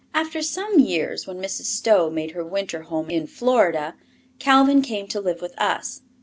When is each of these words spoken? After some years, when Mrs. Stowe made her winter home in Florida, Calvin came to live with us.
After 0.15 0.41
some 0.41 0.79
years, 0.79 1.27
when 1.27 1.37
Mrs. 1.37 1.65
Stowe 1.65 2.09
made 2.09 2.31
her 2.31 2.43
winter 2.43 2.81
home 2.81 3.11
in 3.11 3.27
Florida, 3.27 3.93
Calvin 4.39 4.81
came 4.81 5.07
to 5.09 5.21
live 5.21 5.43
with 5.43 5.53
us. 5.61 6.01